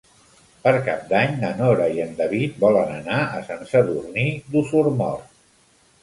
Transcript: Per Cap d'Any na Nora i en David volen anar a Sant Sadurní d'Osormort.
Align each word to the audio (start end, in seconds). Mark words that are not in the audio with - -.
Per 0.61 0.71
Cap 0.85 1.01
d'Any 1.09 1.33
na 1.41 1.49
Nora 1.57 1.89
i 1.97 2.01
en 2.05 2.15
David 2.21 2.55
volen 2.63 2.93
anar 2.93 3.17
a 3.25 3.41
Sant 3.49 3.61
Sadurní 3.73 4.25
d'Osormort. 4.55 5.29